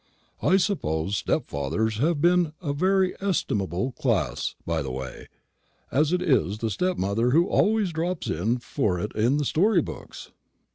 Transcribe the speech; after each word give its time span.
I 0.41 0.57
suppose 0.57 1.15
stepfathers 1.17 1.99
have 1.99 2.21
been 2.21 2.53
a 2.59 2.73
very 2.73 3.13
estimable 3.21 3.91
class, 3.91 4.55
by 4.65 4.81
the 4.81 4.89
way, 4.89 5.27
as 5.91 6.11
it 6.11 6.23
is 6.23 6.57
the 6.57 6.71
stepmother 6.71 7.29
who 7.29 7.45
always 7.45 7.91
drops 7.93 8.25
in 8.27 8.57
for 8.57 8.99
it 8.99 9.15
in 9.15 9.37
the 9.37 9.45
story 9.45 9.83
books. 9.83 10.31